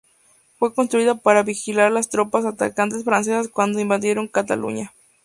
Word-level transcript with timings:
Fue 0.57 0.73
construida 0.73 1.13
para 1.13 1.43
vigilar 1.43 1.91
las 1.91 2.09
tropas 2.09 2.43
atacantes 2.43 3.03
francesas 3.03 3.49
cuando 3.49 3.79
invadieron 3.79 4.27
Cataluña. 4.27 4.93